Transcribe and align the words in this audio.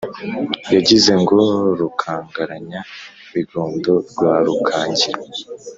yagize 0.73 1.11
ngo 1.21 1.39
rukangaranya-bigondo 1.79 3.91
rwa 4.09 4.33
rukangira 4.45 5.19